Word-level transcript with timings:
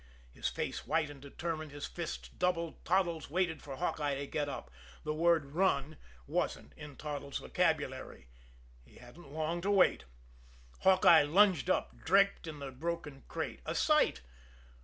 His 0.31 0.47
face 0.47 0.87
white 0.87 1.11
and 1.11 1.21
determined, 1.21 1.69
his 1.71 1.85
fists 1.85 2.27
doubled, 2.27 2.83
Toddles 2.85 3.29
waited 3.29 3.61
for 3.61 3.75
Hawkeye 3.75 4.15
to 4.15 4.25
get 4.25 4.49
up 4.49 4.71
the 5.03 5.13
word 5.13 5.51
"run" 5.53 5.95
wasn't 6.25 6.73
in 6.75 6.95
Toddles' 6.95 7.37
vocabulary. 7.37 8.27
He 8.83 8.95
hadn't 8.95 9.31
long 9.31 9.61
to 9.61 9.69
wait. 9.69 10.05
Hawkeye 10.79 11.21
lunged 11.21 11.69
up, 11.69 11.95
draped 12.03 12.47
in 12.47 12.57
the 12.57 12.71
broken 12.71 13.25
crate 13.27 13.61
a 13.63 13.75
sight. 13.75 14.21